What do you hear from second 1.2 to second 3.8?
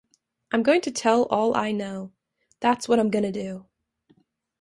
all I know, that's what I'm gonna do.